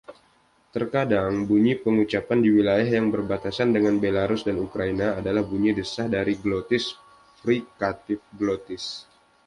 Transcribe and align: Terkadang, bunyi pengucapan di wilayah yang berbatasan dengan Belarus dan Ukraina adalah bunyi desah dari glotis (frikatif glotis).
Terkadang, 0.75 1.31
bunyi 1.49 1.73
pengucapan 1.83 2.39
di 2.45 2.49
wilayah 2.57 2.89
yang 2.97 3.07
berbatasan 3.15 3.69
dengan 3.75 3.95
Belarus 4.03 4.41
dan 4.47 4.57
Ukraina 4.67 5.07
adalah 5.21 5.43
bunyi 5.51 5.71
desah 5.79 6.07
dari 6.15 6.33
glotis 6.43 6.85
(frikatif 7.39 8.19
glotis). 8.39 8.85